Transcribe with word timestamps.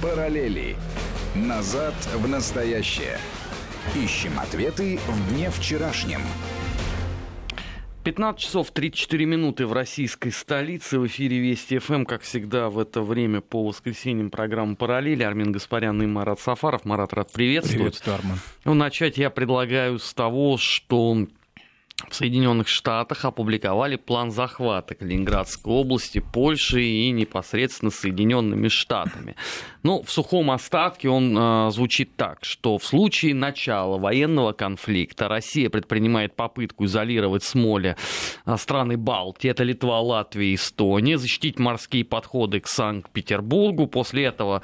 Параллели. 0.00 0.76
Назад 1.34 1.94
в 2.14 2.28
настоящее. 2.28 3.18
Ищем 3.96 4.38
ответы 4.38 5.00
в 5.08 5.32
дне 5.32 5.50
вчерашнем. 5.50 6.20
15 8.04 8.40
часов 8.40 8.70
34 8.70 9.26
минуты 9.26 9.66
в 9.66 9.72
российской 9.72 10.30
столице. 10.30 11.00
В 11.00 11.06
эфире 11.08 11.40
Вести 11.40 11.78
ФМ, 11.78 12.04
как 12.04 12.22
всегда, 12.22 12.70
в 12.70 12.78
это 12.78 13.02
время 13.02 13.40
по 13.40 13.66
воскресеньям 13.66 14.30
программы 14.30 14.76
«Параллели». 14.76 15.24
Армин 15.24 15.50
Гаспарян 15.50 16.00
и 16.00 16.06
Марат 16.06 16.38
Сафаров. 16.38 16.84
Марат, 16.84 17.12
рад 17.12 17.32
приветствовать. 17.32 17.78
Приветствую, 17.78 18.14
Арман. 18.14 18.38
Ну, 18.64 18.74
начать 18.74 19.18
я 19.18 19.30
предлагаю 19.30 19.98
с 19.98 20.14
того, 20.14 20.58
что 20.58 21.26
в 22.06 22.14
Соединенных 22.14 22.68
Штатах 22.68 23.24
опубликовали 23.24 23.96
план 23.96 24.30
захвата 24.30 24.94
Калининградской 24.94 25.72
области, 25.72 26.20
Польши 26.20 26.82
и 26.82 27.10
непосредственно 27.10 27.90
Соединенными 27.90 28.68
Штатами. 28.68 29.34
Ну, 29.84 30.02
в 30.02 30.10
сухом 30.10 30.50
остатке 30.50 31.08
он 31.08 31.38
э, 31.38 31.70
звучит 31.70 32.16
так, 32.16 32.40
что 32.42 32.78
в 32.78 32.84
случае 32.84 33.32
начала 33.32 33.96
военного 33.96 34.52
конфликта 34.52 35.28
Россия 35.28 35.70
предпринимает 35.70 36.34
попытку 36.34 36.84
изолировать 36.84 37.44
с 37.44 37.54
моря 37.54 37.96
э, 38.44 38.56
страны 38.56 38.96
Балтии, 38.96 39.48
это 39.48 39.62
Литва, 39.62 40.00
Латвия, 40.00 40.52
Эстония, 40.54 41.16
защитить 41.16 41.60
морские 41.60 42.04
подходы 42.04 42.58
к 42.58 42.66
Санкт-Петербургу. 42.66 43.86
После 43.86 44.24
этого 44.24 44.62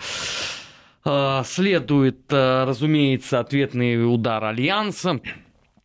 э, 1.05 1.43
следует, 1.45 2.21
э, 2.31 2.65
разумеется, 2.65 3.39
ответный 3.39 4.05
удар 4.05 4.45
Альянса 4.45 5.21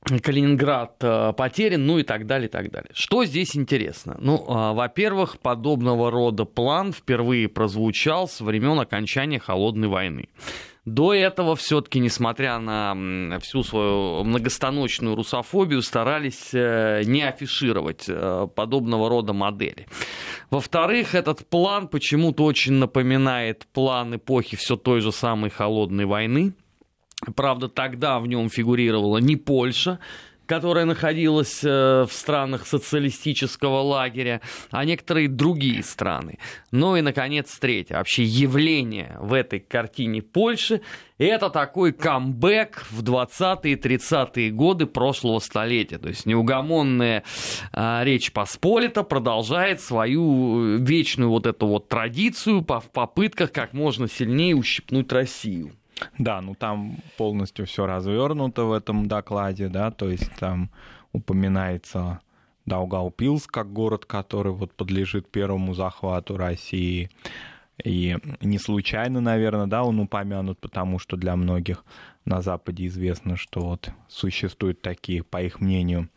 Калининград 0.01 0.95
э, 1.01 1.33
потерян, 1.33 1.85
ну 1.85 1.99
и 1.99 2.03
так 2.03 2.25
далее, 2.25 2.47
и 2.47 2.51
так 2.51 2.71
далее. 2.71 2.89
Что 2.93 3.25
здесь 3.25 3.55
интересно? 3.55 4.17
Ну, 4.19 4.37
э, 4.37 4.73
во-первых, 4.73 5.39
подобного 5.39 6.09
рода 6.09 6.45
план 6.45 6.93
впервые 6.93 7.49
прозвучал 7.49 8.27
с 8.27 8.39
времен 8.39 8.79
окончания 8.79 9.39
Холодной 9.39 9.89
войны. 9.89 10.29
До 10.85 11.13
этого 11.13 11.55
все-таки, 11.55 11.99
несмотря 11.99 12.57
на 12.57 13.37
всю 13.41 13.61
свою 13.61 14.23
многостаночную 14.23 15.15
русофобию, 15.15 15.81
старались 15.81 16.51
э, 16.53 17.03
не 17.05 17.21
афишировать 17.21 18.09
подобного 18.55 19.09
рода 19.09 19.33
модели. 19.33 19.85
Во-вторых, 20.49 21.13
этот 21.13 21.47
план 21.47 21.89
почему-то 21.89 22.45
очень 22.45 22.73
напоминает 22.73 23.67
план 23.73 24.15
эпохи 24.15 24.55
все 24.55 24.77
той 24.77 25.01
же 25.01 25.11
самой 25.11 25.49
Холодной 25.51 26.05
войны– 26.05 26.53
Правда, 27.35 27.67
тогда 27.67 28.19
в 28.19 28.27
нем 28.27 28.49
фигурировала 28.49 29.17
не 29.17 29.35
Польша, 29.35 29.99
которая 30.49 30.85
находилась 30.85 31.63
э, 31.63 32.05
в 32.09 32.11
странах 32.11 32.65
социалистического 32.65 33.81
лагеря, 33.81 34.41
а 34.71 34.83
некоторые 34.83 35.27
другие 35.27 35.83
страны. 35.83 36.39
Ну 36.71 36.95
и, 36.95 37.01
наконец, 37.01 37.55
третье. 37.59 37.97
Вообще 37.97 38.23
явление 38.23 39.15
в 39.19 39.33
этой 39.33 39.59
картине 39.59 40.23
Польши– 40.23 40.81
это 41.19 41.51
такой 41.51 41.93
камбэк 41.93 42.87
в 42.89 43.03
20-е 43.03 43.75
30-е 43.75 44.49
годы 44.49 44.87
прошлого 44.87 45.37
столетия. 45.37 45.99
То 45.99 46.07
есть 46.07 46.25
неугомонная 46.25 47.23
э, 47.71 47.99
Речь 48.03 48.31
Посполита 48.31 49.03
продолжает 49.03 49.81
свою 49.81 50.77
вечную 50.77 51.29
вот 51.29 51.45
эту 51.45 51.67
вот 51.67 51.89
традицию 51.89 52.61
в 52.61 52.89
попытках 52.91 53.51
как 53.51 53.73
можно 53.73 54.07
сильнее 54.07 54.55
ущипнуть 54.55 55.11
Россию. 55.11 55.73
Да, 56.17 56.41
ну 56.41 56.55
там 56.55 56.97
полностью 57.17 57.65
все 57.65 57.85
развернуто 57.85 58.63
в 58.63 58.73
этом 58.73 59.07
докладе, 59.07 59.67
да, 59.67 59.91
то 59.91 60.09
есть 60.09 60.31
там 60.39 60.69
упоминается 61.11 62.19
Даугавпилс 62.65 63.47
как 63.47 63.73
город, 63.73 64.05
который 64.05 64.51
вот 64.51 64.73
подлежит 64.73 65.29
первому 65.29 65.73
захвату 65.73 66.37
России. 66.37 67.09
И 67.83 68.17
не 68.41 68.59
случайно, 68.59 69.21
наверное, 69.21 69.67
да, 69.67 69.83
он 69.83 69.99
упомянут, 69.99 70.59
потому 70.59 70.99
что 70.99 71.15
для 71.17 71.35
многих 71.35 71.85
на 72.25 72.41
Западе 72.41 72.85
известно, 72.87 73.37
что 73.37 73.61
вот 73.61 73.89
существуют 74.07 74.81
такие, 74.81 75.23
по 75.23 75.41
их 75.41 75.61
мнению, 75.61 76.09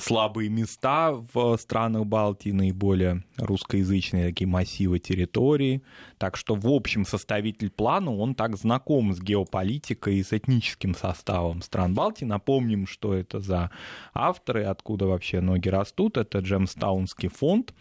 слабые 0.00 0.50
места 0.50 1.12
в 1.32 1.56
странах 1.56 2.04
Балтии, 2.04 2.50
наиболее 2.50 3.24
русскоязычные 3.38 4.26
такие 4.26 4.46
массивы 4.46 4.98
территории. 4.98 5.82
Так 6.18 6.36
что, 6.36 6.54
в 6.54 6.68
общем, 6.68 7.06
составитель 7.06 7.70
плана, 7.70 8.14
он 8.14 8.34
так 8.34 8.56
знаком 8.56 9.14
с 9.14 9.20
геополитикой 9.20 10.16
и 10.16 10.22
с 10.22 10.34
этническим 10.34 10.94
составом 10.94 11.62
стран 11.62 11.94
Балтии. 11.94 12.26
Напомним, 12.26 12.86
что 12.86 13.14
это 13.14 13.40
за 13.40 13.70
авторы, 14.12 14.64
откуда 14.64 15.06
вообще 15.06 15.40
ноги 15.40 15.70
растут. 15.70 16.18
Это 16.18 16.40
Джемстаунский 16.40 17.28
фонд. 17.28 17.72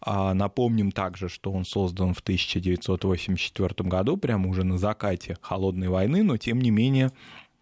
А 0.00 0.32
напомним 0.32 0.92
также, 0.92 1.28
что 1.28 1.52
он 1.52 1.66
создан 1.66 2.14
в 2.14 2.20
1984 2.20 3.88
году, 3.88 4.16
прямо 4.16 4.48
уже 4.48 4.64
на 4.64 4.78
закате 4.78 5.36
Холодной 5.42 5.88
войны, 5.88 6.22
но 6.22 6.38
тем 6.38 6.58
не 6.58 6.70
менее 6.70 7.10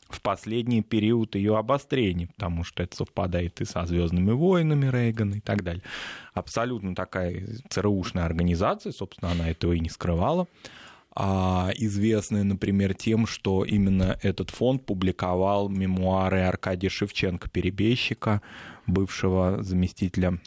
в 0.09 0.23
последний 0.23 0.83
период 0.83 1.35
ее 1.35 1.57
обострения, 1.59 2.29
потому 2.29 2.65
что 2.65 2.83
это 2.83 2.97
совпадает 2.97 3.61
и 3.61 3.65
со 3.65 3.85
Звездными 3.87 4.33
войнами 4.33 4.91
Рейгана 4.91 5.35
и 5.35 5.41
так 5.41 5.63
далее. 5.63 5.83
Абсолютно 6.35 6.95
такая 6.95 7.43
ЦРУшная 7.69 8.25
организация, 8.25 8.93
собственно, 8.93 9.33
она 9.33 9.51
этого 9.51 9.73
и 9.73 9.81
не 9.81 9.91
скрывала. 9.91 10.47
А, 11.21 11.71
известная, 11.75 12.45
например, 12.45 12.95
тем, 12.95 13.27
что 13.27 13.65
именно 13.65 14.19
этот 14.23 14.51
фонд 14.51 14.87
публиковал 14.87 15.69
мемуары 15.69 16.43
Аркадия 16.43 16.91
Шевченко, 16.91 17.51
перебежчика, 17.51 18.41
бывшего 18.87 19.63
заместителя 19.63 20.39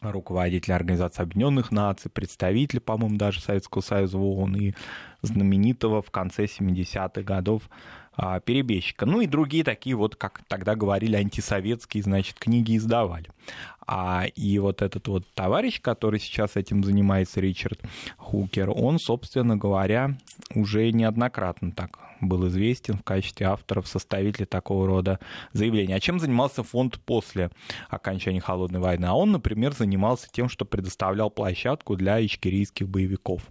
руководителя 0.00 0.74
Организации 0.74 1.22
Объединенных 1.22 1.70
Наций, 1.70 2.10
представителя, 2.10 2.80
по-моему, 2.80 3.16
даже 3.16 3.40
Советского 3.40 3.82
Союза 3.82 4.18
в 4.18 4.24
ООН 4.24 4.56
и 4.56 4.74
знаменитого 5.22 6.02
в 6.02 6.10
конце 6.10 6.46
70-х 6.46 7.22
годов 7.22 7.62
перебежчика. 8.44 9.06
Ну 9.06 9.20
и 9.20 9.26
другие 9.26 9.64
такие 9.64 9.96
вот, 9.96 10.16
как 10.16 10.42
тогда 10.48 10.74
говорили, 10.74 11.16
антисоветские, 11.16 12.02
значит, 12.02 12.38
книги 12.38 12.76
издавали. 12.76 13.28
А, 13.86 14.26
и 14.34 14.58
вот 14.58 14.82
этот 14.82 15.08
вот 15.08 15.24
товарищ, 15.34 15.80
который 15.80 16.20
сейчас 16.20 16.56
этим 16.56 16.84
занимается, 16.84 17.40
Ричард 17.40 17.80
Хукер, 18.16 18.70
он, 18.70 18.98
собственно 18.98 19.56
говоря, 19.56 20.16
уже 20.54 20.90
неоднократно 20.92 21.72
так 21.72 21.98
был 22.22 22.48
известен 22.48 22.96
в 22.98 23.02
качестве 23.02 23.46
авторов, 23.46 23.86
составителей 23.88 24.46
такого 24.46 24.86
рода 24.86 25.18
заявлений. 25.52 25.92
А 25.94 26.00
чем 26.00 26.20
занимался 26.20 26.62
фонд 26.62 26.98
после 27.00 27.50
окончания 27.88 28.40
Холодной 28.40 28.80
войны? 28.80 29.06
А 29.06 29.14
он, 29.14 29.32
например, 29.32 29.72
занимался 29.72 30.28
тем, 30.30 30.48
что 30.48 30.64
предоставлял 30.64 31.30
площадку 31.30 31.96
для 31.96 32.24
ичкерийских 32.24 32.88
боевиков. 32.88 33.42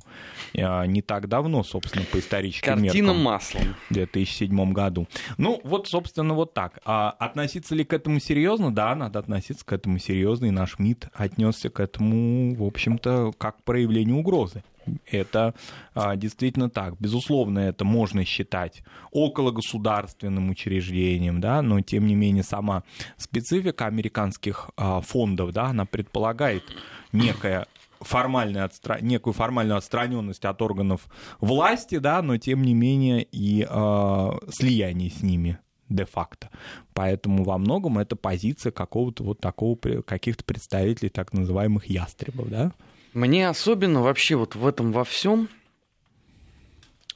А, 0.57 0.85
не 0.85 1.01
так 1.01 1.27
давно, 1.27 1.63
собственно, 1.63 2.05
по 2.05 2.19
историческим 2.19 2.73
Картина 2.73 3.07
меркам. 3.07 3.23
маслом. 3.23 3.75
В 3.89 3.93
2007 3.93 4.73
году. 4.73 5.07
Ну, 5.37 5.59
вот, 5.63 5.87
собственно, 5.87 6.33
вот 6.33 6.53
так. 6.53 6.79
А 6.85 7.11
относиться 7.11 7.75
ли 7.75 7.83
к 7.83 7.93
этому 7.93 8.19
серьезно? 8.19 8.73
Да, 8.73 8.95
надо 8.95 9.19
относиться 9.19 9.65
к 9.65 9.73
этому 9.73 9.99
серьезно, 9.99 10.45
и 10.45 10.51
наш 10.51 10.79
МИД 10.79 11.09
отнесся 11.13 11.69
к 11.69 11.79
этому, 11.79 12.55
в 12.55 12.63
общем-то, 12.63 13.33
как 13.37 13.57
к 13.57 13.63
проявлению 13.63 14.17
угрозы. 14.17 14.63
Это 15.05 15.53
а, 15.93 16.15
действительно 16.15 16.69
так. 16.69 16.95
Безусловно, 16.99 17.59
это 17.59 17.85
можно 17.85 18.25
считать 18.25 18.83
около 19.11 19.51
государственным 19.51 20.49
учреждением, 20.49 21.39
да, 21.39 21.61
но 21.61 21.81
тем 21.81 22.07
не 22.07 22.15
менее 22.15 22.43
сама 22.43 22.83
специфика 23.17 23.85
американских 23.85 24.69
а, 24.77 25.01
фондов, 25.01 25.51
да, 25.51 25.65
она 25.65 25.85
предполагает 25.85 26.63
некое 27.11 27.67
формальная 28.01 28.65
отстра... 28.65 28.99
некую 29.01 29.33
формальную 29.33 29.77
отстраненность 29.77 30.45
от 30.45 30.61
органов 30.61 31.07
власти, 31.39 31.97
да, 31.99 32.21
но 32.21 32.37
тем 32.37 32.63
не 32.63 32.73
менее 32.73 33.23
и 33.23 33.65
э, 33.69 34.29
слияние 34.49 35.11
с 35.11 35.21
ними 35.21 35.59
де-факто. 35.87 36.49
Поэтому 36.93 37.43
во 37.43 37.57
многом 37.57 37.99
это 37.99 38.15
позиция 38.15 38.71
какого-то 38.71 39.23
вот 39.23 39.39
такого, 39.39 39.75
каких-то 39.75 40.43
представителей 40.43 41.09
так 41.09 41.33
называемых 41.33 41.85
ястребов, 41.85 42.49
да? 42.49 42.71
Мне 43.13 43.49
особенно 43.49 44.01
вообще 44.01 44.35
вот 44.35 44.55
в 44.55 44.65
этом 44.65 44.93
во 44.93 45.03
всем 45.03 45.49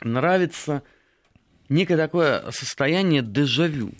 нравится 0.01 0.83
некое 1.69 1.95
такое 1.95 2.51
состояние 2.51 3.21
дежавю. 3.21 3.93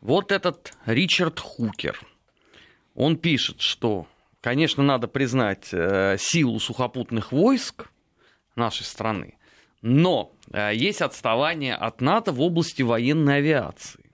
Вот 0.00 0.32
этот 0.32 0.72
Ричард 0.86 1.38
Хукер, 1.38 2.00
он 2.94 3.18
пишет, 3.18 3.60
что, 3.60 4.06
конечно, 4.40 4.82
надо 4.82 5.06
признать 5.06 5.68
э, 5.72 6.16
силу 6.18 6.58
сухопутных 6.60 7.30
войск 7.30 7.90
нашей 8.54 8.84
страны, 8.84 9.36
но 9.82 10.32
э, 10.50 10.74
есть 10.74 11.02
отставание 11.02 11.74
от 11.74 12.00
НАТО 12.00 12.32
в 12.32 12.40
области 12.40 12.80
военной 12.80 13.38
авиации. 13.38 14.10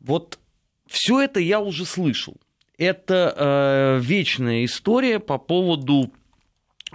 Вот 0.00 0.40
все 0.88 1.20
это 1.20 1.38
я 1.38 1.60
уже 1.60 1.84
слышал 1.84 2.36
это 2.78 3.34
э, 3.36 3.98
вечная 4.02 4.64
история 4.64 5.18
по 5.18 5.36
поводу 5.38 6.12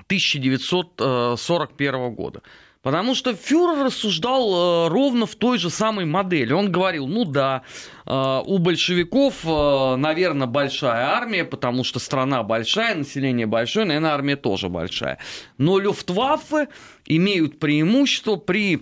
1941 0.08 2.14
года. 2.14 2.42
Потому 2.82 3.14
что 3.14 3.36
фюрер 3.36 3.86
рассуждал 3.86 4.88
э, 4.88 4.90
ровно 4.90 5.28
в 5.28 5.36
той 5.36 5.60
же 5.60 5.70
самой 5.70 6.06
модели. 6.06 6.52
Он 6.52 6.72
говорил, 6.72 7.08
ну 7.08 7.26
да, 7.26 7.62
э, 8.08 8.42
у 8.44 8.58
большевиков, 8.58 9.46
э, 9.46 9.96
наверное, 9.98 10.48
большая 10.48 11.06
армия, 11.06 11.46
потому 11.46 11.84
что 11.84 12.00
страна 12.00 12.42
большая, 12.42 12.96
население 12.96 13.46
большое, 13.46 13.86
наверное, 13.86 14.12
армия 14.12 14.36
тоже 14.36 14.68
большая. 14.68 15.20
Но 15.60 15.78
люфтваффе 15.78 16.70
имеют 17.06 17.60
преимущество 17.60 18.38
при 18.38 18.82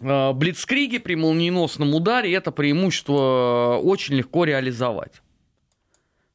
э, 0.00 0.32
блицкриге, 0.32 0.98
при 0.98 1.14
молниеносном 1.14 1.94
ударе, 1.94 2.32
это 2.32 2.50
преимущество 2.50 3.76
э, 3.76 3.82
очень 3.82 4.14
легко 4.14 4.44
реализовать. 4.44 5.20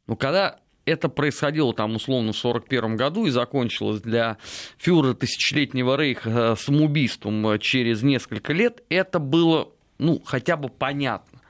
Но 0.08 0.16
когда 0.16 0.60
это 0.86 1.10
происходило 1.10 1.74
там 1.74 1.96
условно 1.96 2.32
в 2.32 2.40
1941 2.40 2.96
году 2.96 3.26
и 3.26 3.30
закончилось 3.30 4.02
для 4.02 4.38
фюрера 4.78 5.14
тысячелетнего 5.14 5.98
рейха 5.98 6.30
э, 6.30 6.56
самоубийством 6.56 7.46
э, 7.50 7.60
через 7.60 8.04
несколько 8.04 8.54
лет, 8.54 8.84
это 8.90 9.20
было, 9.20 9.70
ну, 10.00 10.22
хотя 10.26 10.56
бы 10.56 10.70
понятно. 10.70 11.42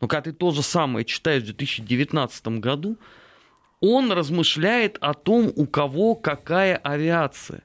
Но 0.00 0.08
когда 0.08 0.30
ты 0.30 0.32
то 0.32 0.50
же 0.50 0.62
самое 0.62 1.04
читаешь 1.04 1.42
в 1.42 1.46
2019 1.46 2.48
году, 2.58 2.96
он 3.80 4.10
размышляет 4.12 4.96
о 5.00 5.12
том, 5.12 5.52
у 5.54 5.66
кого 5.66 6.14
какая 6.14 6.76
авиация. 6.76 7.64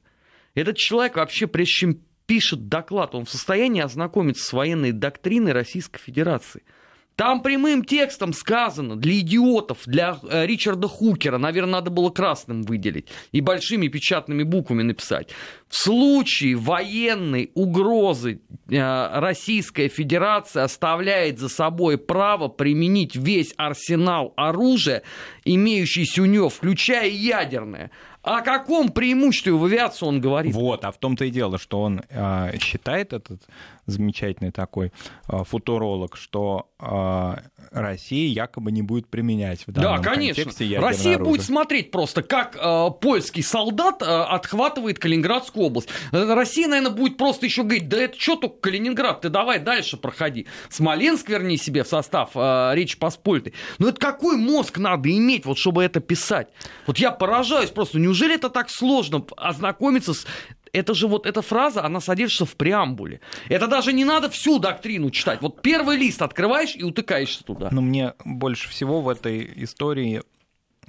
Этот 0.53 0.75
человек 0.75 1.15
вообще, 1.15 1.47
прежде 1.47 1.71
чем 1.71 1.99
пишет 2.25 2.67
доклад, 2.67 3.15
он 3.15 3.23
в 3.23 3.29
состоянии 3.29 3.81
ознакомиться 3.81 4.43
с 4.43 4.51
военной 4.51 4.91
доктриной 4.91 5.53
Российской 5.53 5.99
Федерации– 5.99 6.63
там 7.15 7.41
прямым 7.41 7.83
текстом 7.83 8.33
сказано 8.33 8.95
для 8.95 9.19
идиотов, 9.19 9.79
для 9.85 10.17
э, 10.23 10.45
Ричарда 10.45 10.87
Хукера, 10.87 11.37
наверное, 11.37 11.73
надо 11.73 11.91
было 11.91 12.09
красным 12.09 12.63
выделить 12.63 13.07
и 13.31 13.41
большими 13.41 13.87
печатными 13.87 14.43
буквами 14.43 14.83
написать. 14.83 15.29
В 15.67 15.77
случае 15.77 16.55
военной 16.55 17.51
угрозы 17.53 18.41
э, 18.69 19.19
Российская 19.19 19.87
Федерация 19.87 20.63
оставляет 20.63 21.39
за 21.39 21.49
собой 21.49 21.97
право 21.97 22.47
применить 22.47 23.15
весь 23.15 23.53
арсенал 23.57 24.33
оружия, 24.35 25.03
имеющийся 25.45 26.21
у 26.21 26.25
нее, 26.25 26.49
включая 26.49 27.09
ядерное. 27.09 27.91
О 28.23 28.41
каком 28.41 28.89
преимуществе 28.89 29.53
в 29.53 29.65
авиации 29.65 30.05
он 30.05 30.21
говорит? 30.21 30.53
Вот, 30.53 30.85
а 30.85 30.91
в 30.91 30.97
том-то 30.97 31.25
и 31.25 31.31
дело, 31.31 31.57
что 31.57 31.81
он 31.81 32.03
э, 32.09 32.57
считает 32.59 33.13
этот 33.13 33.41
замечательный 33.87 34.51
такой 34.51 34.91
э, 35.27 35.43
футуролог, 35.43 36.15
что 36.15 36.69
э, 36.79 37.35
Россия 37.71 38.29
якобы 38.29 38.71
не 38.71 38.81
будет 38.81 39.07
применять 39.07 39.65
в 39.65 39.71
данном 39.71 40.01
Да, 40.01 40.09
конечно. 40.09 40.43
Россия 40.43 41.15
оружие. 41.15 41.17
будет 41.17 41.41
смотреть 41.43 41.91
просто, 41.91 42.21
как 42.21 42.57
э, 42.61 42.87
польский 43.01 43.43
солдат 43.43 44.01
э, 44.01 44.05
отхватывает 44.05 44.99
Калининградскую 44.99 45.65
область. 45.65 45.89
Э, 46.11 46.33
Россия, 46.33 46.67
наверное, 46.67 46.95
будет 46.95 47.17
просто 47.17 47.45
еще 47.47 47.63
говорить, 47.63 47.89
да 47.89 47.97
это 47.97 48.19
что 48.19 48.35
только 48.35 48.57
Калининград, 48.61 49.21
ты 49.21 49.29
давай 49.29 49.59
дальше 49.59 49.97
проходи. 49.97 50.47
Смоленск 50.69 51.27
верни 51.29 51.57
себе 51.57 51.83
в 51.83 51.87
состав 51.87 52.31
э, 52.35 52.71
Речи 52.75 52.97
Посполитой. 52.99 53.53
Но 53.79 53.89
это 53.89 53.99
какой 53.99 54.37
мозг 54.37 54.77
надо 54.77 55.09
иметь, 55.09 55.45
вот 55.45 55.57
чтобы 55.57 55.83
это 55.83 55.99
писать? 55.99 56.49
Вот 56.85 56.97
я 56.99 57.11
поражаюсь 57.11 57.71
просто, 57.71 57.97
неужели 58.11 58.35
это 58.35 58.49
так 58.49 58.69
сложно 58.69 59.25
ознакомиться 59.37 60.13
с 60.13 60.27
это 60.73 60.93
же 60.93 61.07
вот 61.07 61.25
эта 61.25 61.41
фраза, 61.41 61.83
она 61.83 61.99
содержится 61.99 62.45
в 62.45 62.55
преамбуле. 62.55 63.19
Это 63.49 63.67
даже 63.67 63.91
не 63.91 64.05
надо 64.05 64.29
всю 64.29 64.57
доктрину 64.57 65.11
читать. 65.11 65.41
Вот 65.41 65.61
первый 65.61 65.97
лист 65.97 66.21
открываешь 66.21 66.75
и 66.77 66.83
утыкаешься 66.83 67.43
туда. 67.43 67.67
Но 67.71 67.81
мне 67.81 68.13
больше 68.23 68.69
всего 68.69 69.01
в 69.01 69.09
этой 69.09 69.51
истории 69.63 70.21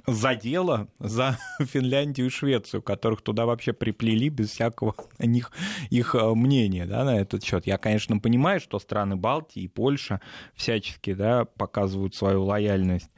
задело 0.07 0.87
за 0.99 1.37
Финляндию 1.59 2.27
и 2.27 2.29
Швецию, 2.29 2.81
которых 2.81 3.21
туда 3.21 3.45
вообще 3.45 3.73
приплели 3.73 4.29
без 4.29 4.51
всякого 4.51 4.95
них, 5.19 5.51
их 5.89 6.15
э, 6.15 6.33
мнения 6.33 6.85
да, 6.85 7.03
на 7.03 7.19
этот 7.19 7.43
счет. 7.43 7.67
Я, 7.67 7.77
конечно, 7.77 8.19
понимаю, 8.19 8.61
что 8.61 8.79
страны 8.79 9.17
Балтии 9.17 9.63
и 9.63 9.67
Польша 9.67 10.21
всячески 10.55 11.13
да, 11.13 11.43
показывают 11.43 12.15
свою 12.15 12.43
лояльность 12.43 13.09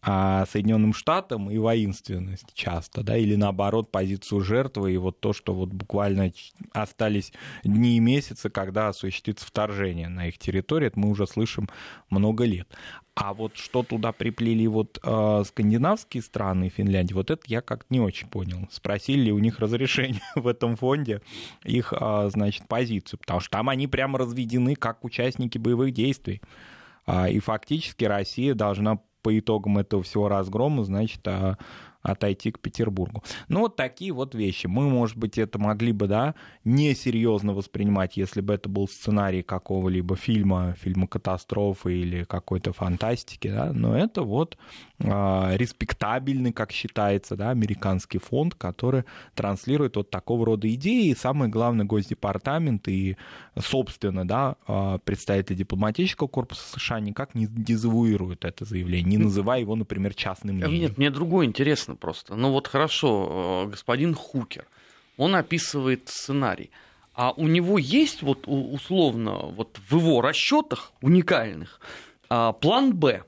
а 0.00 0.46
Соединенным 0.46 0.94
Штатам 0.94 1.50
и 1.50 1.58
воинственность 1.58 2.54
часто, 2.54 3.02
да, 3.02 3.16
или 3.16 3.34
наоборот 3.34 3.90
позицию 3.90 4.42
жертвы, 4.42 4.92
и 4.92 4.96
вот 4.96 5.20
то, 5.20 5.32
что 5.32 5.54
вот 5.54 5.70
буквально 5.70 6.32
остались 6.72 7.32
дни 7.64 7.96
и 7.96 8.00
месяцы, 8.00 8.48
когда 8.48 8.88
осуществится 8.88 9.46
вторжение 9.46 10.08
на 10.08 10.28
их 10.28 10.38
территорию, 10.38 10.88
это 10.88 11.00
мы 11.00 11.10
уже 11.10 11.26
слышим 11.26 11.68
много 12.10 12.44
лет. 12.44 12.68
А 13.14 13.34
вот 13.34 13.56
что 13.56 13.82
туда 13.82 14.12
приплели 14.12 14.68
вот 14.68 15.00
э, 15.02 15.42
скандинавские 15.44 16.22
страны 16.22 16.68
и 16.68 16.70
Финляндия, 16.70 17.14
вот 17.14 17.32
это 17.32 17.42
я 17.46 17.60
как-то 17.60 17.92
не 17.92 18.00
очень 18.00 18.28
понял. 18.28 18.68
Спросили 18.70 19.22
ли 19.22 19.32
у 19.32 19.40
них 19.40 19.58
разрешение 19.58 20.22
в 20.36 20.46
этом 20.46 20.76
фонде 20.76 21.22
их, 21.64 21.92
э, 21.92 22.30
значит, 22.32 22.68
позицию, 22.68 23.18
потому 23.18 23.40
что 23.40 23.50
там 23.50 23.68
они 23.68 23.88
прямо 23.88 24.18
разведены 24.18 24.76
как 24.76 25.04
участники 25.04 25.58
боевых 25.58 25.92
действий. 25.92 26.40
И 27.30 27.40
фактически 27.40 28.04
Россия 28.04 28.52
должна 28.52 29.00
по 29.28 29.38
итогам 29.38 29.76
этого 29.76 30.02
всего 30.02 30.26
разгрома, 30.26 30.84
значит, 30.84 31.20
а 31.28 31.58
отойти 32.02 32.50
к 32.50 32.60
Петербургу. 32.60 33.22
Ну, 33.48 33.60
вот 33.60 33.76
такие 33.76 34.12
вот 34.12 34.34
вещи. 34.34 34.66
Мы, 34.66 34.88
может 34.88 35.16
быть, 35.16 35.38
это 35.38 35.58
могли 35.58 35.92
бы, 35.92 36.06
да, 36.06 36.34
несерьезно 36.64 37.54
воспринимать, 37.54 38.16
если 38.16 38.40
бы 38.40 38.54
это 38.54 38.68
был 38.68 38.88
сценарий 38.88 39.42
какого-либо 39.42 40.16
фильма, 40.16 40.74
фильма 40.80 41.06
катастрофы 41.06 41.98
или 41.98 42.24
какой-то 42.24 42.72
фантастики, 42.72 43.48
да, 43.48 43.72
но 43.72 43.96
это 43.96 44.22
вот 44.22 44.56
э, 45.00 45.56
респектабельный, 45.56 46.52
как 46.52 46.72
считается, 46.72 47.36
да, 47.36 47.50
американский 47.50 48.18
фонд, 48.18 48.54
который 48.54 49.04
транслирует 49.34 49.96
вот 49.96 50.10
такого 50.10 50.46
рода 50.46 50.72
идеи, 50.72 51.08
и 51.08 51.14
самое 51.14 51.50
главное, 51.50 51.86
Госдепартамент 51.86 52.86
и, 52.88 53.16
собственно, 53.58 54.26
да, 54.26 54.56
а, 54.66 54.98
представители 54.98 55.56
дипломатического 55.56 56.28
корпуса 56.28 56.62
США 56.78 57.00
никак 57.00 57.34
не 57.34 57.46
дезавуируют 57.46 58.44
это 58.44 58.64
заявление, 58.64 59.18
не 59.18 59.24
называя 59.24 59.60
его, 59.60 59.74
например, 59.74 60.14
частным 60.14 60.56
мнением. 60.56 60.82
Нет, 60.82 60.98
мне 60.98 61.10
другое 61.10 61.46
интересно 61.46 61.87
просто. 61.96 62.34
Ну 62.34 62.50
вот 62.52 62.66
хорошо, 62.66 63.64
э, 63.66 63.70
господин 63.70 64.14
Хукер, 64.14 64.66
он 65.16 65.34
описывает 65.34 66.08
сценарий. 66.08 66.70
А 67.14 67.32
у 67.32 67.48
него 67.48 67.78
есть 67.78 68.22
вот 68.22 68.44
условно 68.46 69.38
вот 69.38 69.80
в 69.88 69.96
его 69.96 70.20
расчетах 70.20 70.92
уникальных 71.02 71.80
а, 72.28 72.52
план 72.52 72.94
Б. 72.94 73.24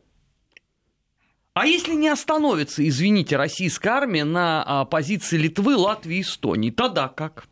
А 1.55 1.67
если 1.67 1.95
не 1.95 2.09
остановится, 2.09 2.87
извините, 2.87 3.37
российская 3.37 3.91
армия 3.91 4.23
на 4.23 4.63
а, 4.63 4.85
позиции 4.85 5.37
Литвы, 5.37 5.75
Латвии 5.75 6.21
Эстонии, 6.21 6.71
тогда 6.71 7.09
как? 7.09 7.49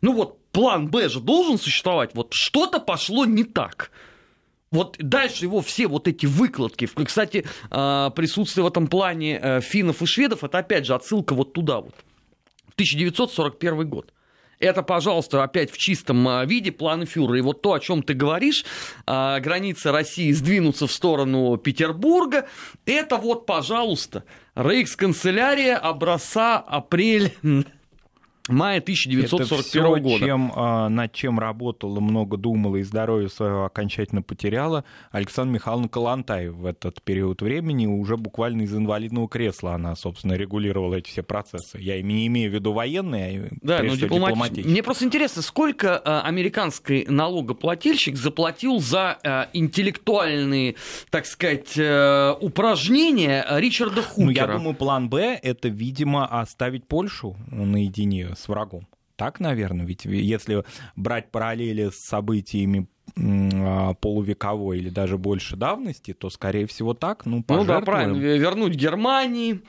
Ну 0.00 0.12
вот 0.12 0.40
план 0.52 0.88
Б 0.88 1.08
же 1.08 1.20
должен 1.20 1.58
существовать. 1.58 2.14
Вот 2.14 2.32
что-то 2.32 2.78
пошло 2.78 3.26
не 3.26 3.42
так. 3.42 3.90
Вот 4.72 4.96
дальше 5.00 5.46
его 5.46 5.62
все 5.62 5.88
вот 5.88 6.06
эти 6.06 6.26
выкладки, 6.26 6.88
кстати, 7.04 7.44
а, 7.70 8.10
присутствие 8.10 8.62
в 8.62 8.68
этом 8.68 8.86
плане 8.86 9.40
э, 9.42 9.60
финнов 9.60 10.00
и 10.00 10.06
шведов, 10.06 10.44
это 10.44 10.58
опять 10.58 10.86
же 10.86 10.94
отсылка 10.94 11.34
вот 11.34 11.52
туда 11.52 11.80
вот, 11.80 11.94
в 12.68 12.74
1941 12.74 13.88
год. 13.88 14.12
Это, 14.60 14.82
пожалуйста, 14.82 15.42
опять 15.42 15.72
в 15.72 15.76
чистом 15.76 16.28
а, 16.28 16.44
виде 16.44 16.70
планы 16.70 17.04
фюрера. 17.04 17.38
И 17.38 17.40
вот 17.40 17.62
то, 17.62 17.72
о 17.72 17.80
чем 17.80 18.04
ты 18.04 18.14
говоришь, 18.14 18.64
а, 19.06 19.40
границы 19.40 19.90
России 19.90 20.30
сдвинутся 20.30 20.86
в 20.86 20.92
сторону 20.92 21.56
Петербурга, 21.56 22.46
это 22.86 23.16
вот, 23.16 23.46
пожалуйста, 23.46 24.22
Рейхсканцелярия 24.54 25.78
образца 25.78 26.58
апрель 26.58 27.32
мая 28.50 28.78
1941 28.78 29.92
это 29.92 30.00
года. 30.00 30.24
Чем, 30.24 30.52
а, 30.54 30.88
над 30.88 31.12
чем 31.12 31.38
работала, 31.38 32.00
много 32.00 32.36
думала 32.36 32.76
и 32.76 32.82
здоровье 32.82 33.28
своего 33.28 33.64
окончательно 33.64 34.22
потеряла 34.22 34.84
Александра 35.10 35.54
Михайловна 35.54 35.88
Калантаева 35.88 36.54
в 36.54 36.66
этот 36.66 37.02
период 37.02 37.42
времени. 37.42 37.86
Уже 37.86 38.16
буквально 38.16 38.62
из 38.62 38.74
инвалидного 38.74 39.28
кресла 39.28 39.74
она, 39.74 39.96
собственно, 39.96 40.34
регулировала 40.34 40.94
эти 40.96 41.08
все 41.10 41.22
процессы. 41.22 41.78
Я 41.78 42.00
не 42.02 42.26
имею 42.26 42.50
в 42.50 42.54
виду 42.54 42.72
военные, 42.72 43.50
а 43.52 43.54
да, 43.62 43.78
всего 43.78 43.96
дипломатические. 43.96 44.70
Мне 44.70 44.82
просто 44.82 45.04
интересно, 45.04 45.42
сколько 45.42 45.98
а, 45.98 46.22
американский 46.22 47.06
налогоплательщик 47.08 48.16
заплатил 48.16 48.80
за 48.80 49.18
а, 49.22 49.48
интеллектуальные, 49.52 50.76
так 51.10 51.26
сказать, 51.26 51.74
а, 51.78 52.34
упражнения 52.40 53.46
Ричарда 53.50 54.02
Хукера? 54.02 54.24
Ну, 54.24 54.30
я 54.30 54.46
думаю, 54.46 54.74
план 54.74 55.08
«Б»— 55.08 55.38
это, 55.42 55.68
видимо, 55.68 56.26
оставить 56.26 56.86
Польшу 56.86 57.36
наедине 57.50 58.34
с 58.40 58.48
врагом. 58.48 58.86
Так, 59.16 59.38
наверное, 59.38 59.84
ведь 59.84 60.06
если 60.06 60.64
брать 60.96 61.30
параллели 61.30 61.90
с 61.90 62.06
событиями 62.06 62.88
а, 63.18 63.92
полувековой 63.94 64.78
или 64.78 64.88
даже 64.88 65.18
больше 65.18 65.56
давности, 65.56 66.14
то, 66.14 66.30
скорее 66.30 66.66
всего, 66.66 66.94
так. 66.94 67.26
Ну, 67.26 67.44
ну 67.46 67.64
да, 67.64 67.80
правильно. 67.80 68.16
Вернуть 68.16 68.74
Германии 68.74 69.60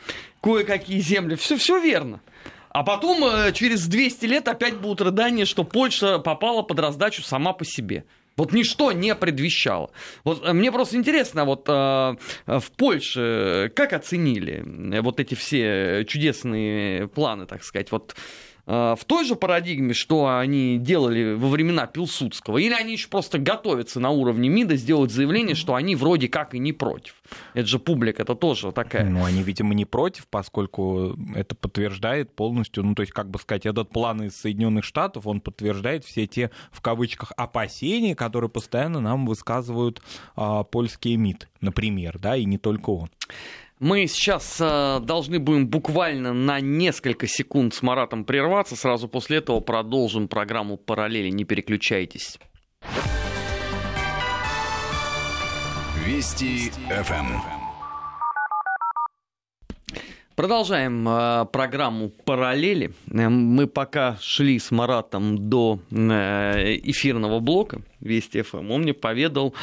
кое-какие 0.41 0.99
земли. 0.99 1.35
Все, 1.35 1.57
все 1.57 1.81
верно. 1.81 2.21
А 2.69 2.83
потом 2.83 3.25
э, 3.25 3.51
через 3.51 3.85
200 3.87 4.25
лет 4.25 4.47
опять 4.47 4.77
будут 4.77 5.01
рыдания, 5.01 5.45
что 5.45 5.65
Польша 5.65 6.19
попала 6.19 6.61
под 6.61 6.79
раздачу 6.79 7.21
сама 7.21 7.51
по 7.51 7.65
себе. 7.65 8.05
Вот 8.37 8.53
ничто 8.53 8.93
не 8.93 9.13
предвещало. 9.13 9.91
Вот 10.23 10.45
э, 10.45 10.53
мне 10.53 10.71
просто 10.71 10.95
интересно, 10.95 11.43
вот 11.43 11.67
э, 11.67 12.15
в 12.45 12.71
Польше 12.77 13.71
как 13.75 13.91
оценили 13.91 14.63
вот 15.01 15.19
эти 15.19 15.35
все 15.35 16.05
чудесные 16.07 17.09
планы, 17.09 17.45
так 17.45 17.65
сказать, 17.65 17.91
вот 17.91 18.15
в 18.65 18.99
той 19.05 19.25
же 19.25 19.35
парадигме, 19.35 19.93
что 19.93 20.37
они 20.37 20.77
делали 20.77 21.33
во 21.33 21.49
времена 21.49 21.87
Пилсудского, 21.87 22.57
или 22.57 22.73
они 22.73 22.93
еще 22.93 23.07
просто 23.07 23.39
готовятся 23.39 23.99
на 23.99 24.09
уровне 24.11 24.49
МИДа 24.49 24.75
сделать 24.75 25.11
заявление, 25.11 25.55
что 25.55 25.75
они 25.75 25.95
вроде 25.95 26.27
как 26.27 26.53
и 26.53 26.59
не 26.59 26.73
против. 26.73 27.15
Это 27.53 27.67
же 27.67 27.79
публика, 27.79 28.23
это 28.23 28.35
тоже 28.35 28.71
такая. 28.71 29.09
Ну, 29.09 29.23
они, 29.23 29.43
видимо, 29.43 29.73
не 29.73 29.85
против, 29.85 30.27
поскольку 30.27 31.15
это 31.35 31.55
подтверждает 31.55 32.35
полностью, 32.35 32.83
ну, 32.83 32.95
то 32.95 33.01
есть, 33.01 33.13
как 33.13 33.29
бы 33.29 33.39
сказать, 33.39 33.65
этот 33.65 33.89
план 33.89 34.23
из 34.23 34.35
Соединенных 34.35 34.85
Штатов, 34.85 35.27
он 35.27 35.41
подтверждает 35.41 36.05
все 36.05 36.27
те, 36.27 36.51
в 36.71 36.81
кавычках, 36.81 37.31
опасения, 37.37 38.15
которые 38.15 38.49
постоянно 38.49 38.99
нам 38.99 39.25
высказывают 39.25 40.01
а, 40.35 40.63
польские 40.63 41.17
МИД, 41.17 41.49
например, 41.61 42.19
да, 42.19 42.35
и 42.35 42.45
не 42.45 42.57
только 42.57 42.89
он. 42.89 43.09
Мы 43.81 44.05
сейчас 44.05 44.57
э, 44.59 44.99
должны 45.01 45.39
будем 45.39 45.67
буквально 45.67 46.33
на 46.33 46.59
несколько 46.59 47.25
секунд 47.25 47.73
с 47.73 47.81
Маратом 47.81 48.25
прерваться. 48.25 48.75
Сразу 48.75 49.07
после 49.07 49.37
этого 49.37 49.59
продолжим 49.59 50.27
программу 50.27 50.77
«Параллели». 50.77 51.29
Не 51.29 51.45
переключайтесь. 51.45 52.37
Вести 56.05 56.69
ФМ. 56.89 57.39
Продолжаем 60.35 61.09
э, 61.09 61.45
программу 61.51 62.09
«Параллели». 62.09 62.93
Э, 63.11 63.29
мы 63.29 63.65
пока 63.65 64.15
шли 64.21 64.59
с 64.59 64.69
Маратом 64.69 65.49
до 65.49 65.79
э, 65.89 66.75
эфирного 66.83 67.39
блока 67.39 67.81
Вести 67.99 68.43
ФМ. 68.43 68.69
Он 68.69 68.81
мне 68.81 68.93
поведал 68.93 69.55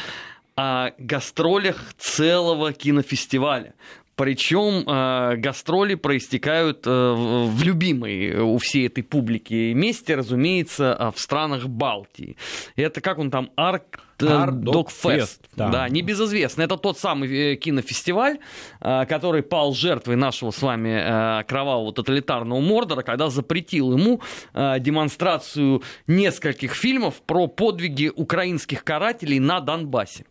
о 0.59 0.91
гастролях 0.97 1.93
целого 1.97 2.73
кинофестиваля. 2.73 3.75
Причем 4.19 4.83
э, 4.85 5.37
гастроли 5.37 5.95
проистекают 5.95 6.85
э, 6.85 6.89
в 6.89 7.63
любимой 7.63 8.37
у 8.37 8.57
всей 8.57 8.87
этой 8.87 9.01
публики 9.01 9.71
месте, 9.71 10.15
разумеется, 10.15 10.93
э, 10.99 11.11
в 11.15 11.21
странах 11.21 11.69
Балтии. 11.69 12.35
Это 12.75 12.99
как 12.99 13.17
он 13.17 13.31
там, 13.31 13.49
Арк 13.55 14.01
Докфест. 14.17 15.47
Да. 15.55 15.69
да, 15.69 15.87
небезызвестный. 15.87 16.65
Это 16.65 16.75
тот 16.75 16.99
самый 16.99 17.53
э, 17.53 17.55
кинофестиваль, 17.55 18.39
э, 18.81 19.05
который 19.05 19.41
пал 19.41 19.73
жертвой 19.73 20.17
нашего 20.17 20.51
с 20.51 20.61
вами 20.61 21.41
кровавого 21.45 21.93
тоталитарного 21.93 22.59
Мордора, 22.59 23.03
когда 23.03 23.29
запретил 23.29 23.93
ему 23.97 24.19
демонстрацию 24.53 25.81
нескольких 26.07 26.75
фильмов 26.75 27.21
про 27.21 27.47
подвиги 27.47 28.11
украинских 28.13 28.83
карателей 28.83 29.39
на 29.39 29.61
Донбассе. 29.61 30.25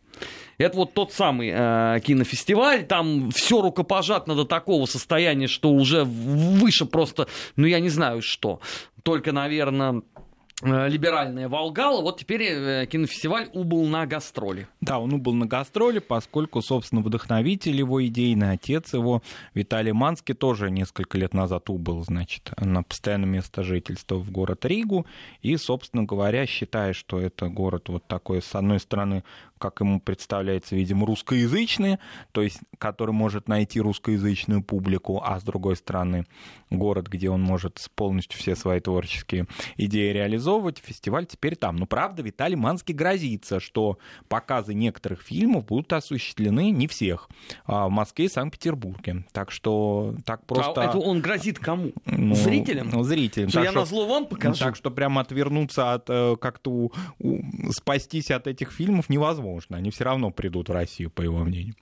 Это 0.59 0.77
вот 0.77 0.93
тот 0.93 1.12
самый 1.12 1.50
э, 1.53 2.00
кинофестиваль, 2.05 2.85
там 2.85 3.31
все 3.31 3.62
рукопожатно 3.62 4.35
до 4.35 4.45
такого 4.45 4.87
состояния, 4.87 5.47
что 5.47 5.71
уже 5.71 6.05
выше 6.05 6.85
просто, 6.85 7.29
ну 7.57 7.67
я 7.67 7.81
не 7.81 7.88
знаю 7.88 8.23
что. 8.23 8.61
Только, 9.05 9.33
наверное, 9.33 10.03
Э, 10.61 10.88
либеральная 10.88 11.49
Волгала, 11.49 12.03
вот 12.03 12.19
теперь 12.19 12.43
э, 12.43 12.87
кинофестиваль 12.87 13.49
убыл 13.53 13.87
на 13.87 14.07
гастроли. 14.07 14.67
Да, 14.81 14.99
он 14.99 15.12
убыл 15.12 15.33
на 15.35 15.47
гастроли, 15.47 16.00
поскольку, 16.00 16.62
собственно, 16.62 17.00
вдохновитель 17.00 17.77
его 17.77 18.05
идейный 18.05 18.53
отец 18.53 18.93
его, 18.93 19.23
Виталий 19.55 19.93
Манский, 19.93 20.35
тоже 20.35 20.71
несколько 20.71 21.17
лет 21.17 21.33
назад 21.33 21.71
убыл, 21.71 22.03
значит, 22.03 22.50
на 22.61 22.83
постоянное 22.83 23.29
место 23.29 23.62
жительства 23.62 24.17
в 24.17 24.33
город 24.33 24.65
Ригу, 24.65 25.07
и, 25.43 25.57
собственно 25.57 26.03
говоря, 26.03 26.45
считая, 26.47 26.93
что 26.93 27.21
это 27.21 27.49
город 27.49 27.88
вот 27.88 28.05
такой, 28.09 28.43
с 28.43 28.53
одной 28.57 28.81
стороны, 28.81 29.23
как 29.59 29.81
ему 29.81 30.00
представляется, 30.00 30.77
видимо, 30.77 31.07
русскоязычный, 31.07 31.99
то 32.33 32.43
есть 32.43 32.61
который 32.79 33.12
может 33.12 33.49
найти 33.49 33.81
русскоязычную 33.81 34.62
публику, 34.62 35.21
а 35.25 35.41
с 35.41 35.43
другой 35.43 35.77
стороны 35.77 36.27
город, 36.71 37.09
где 37.09 37.31
он 37.31 37.43
может 37.43 37.88
полностью 37.95 38.38
все 38.38 38.55
свои 38.55 38.81
творческие 38.81 39.47
идеи 39.77 40.12
реализовывать, 40.12 40.79
фестиваль 40.79 41.27
теперь 41.27 41.57
там. 41.57 41.77
Но 41.77 41.87
правда, 41.87 42.23
Виталий 42.23 42.57
Манский 42.57 42.95
грозится, 42.95 43.61
что 43.61 43.99
показы 44.29 44.75
некоторых 44.75 45.23
фильмов 45.23 45.67
будут 45.67 45.93
осуществлены, 45.93 46.71
не 46.71 46.87
всех, 46.87 47.29
а 47.65 47.88
в 47.88 47.91
Москве 47.91 48.27
и 48.27 48.29
Санкт-Петербурге. 48.29 49.25
Так 49.33 49.50
что 49.50 50.15
так 50.25 50.47
просто... 50.47 50.83
А 50.83 50.85
это 50.85 50.99
он 50.99 51.21
грозит 51.21 51.59
кому? 51.59 51.93
Ну, 52.07 52.35
зрителям? 52.35 52.91
Ну, 52.91 53.03
зрителям. 53.03 53.49
Что 53.49 53.59
так 53.59 53.65
я 53.65 53.71
что, 53.71 53.81
на 53.81 53.87
зло 53.87 54.07
вам 54.07 54.27
покажу? 54.27 54.59
Так 54.59 54.77
что 54.77 54.91
прямо 54.91 55.23
отвернуться 55.23 55.95
от, 55.95 56.09
э, 56.09 56.37
как-то 56.41 56.71
у, 56.71 56.93
у, 57.19 57.43
спастись 57.73 58.31
от 58.31 58.47
этих 58.47 58.71
фильмов 58.71 59.09
невозможно 59.09 59.48
возможно. 59.49 59.76
Они 59.76 59.90
все 59.90 60.05
равно 60.05 60.31
придут 60.31 60.69
в 60.69 60.73
Россию, 60.73 61.11
по 61.11 61.23
его 61.23 61.38
мнению. 61.38 61.75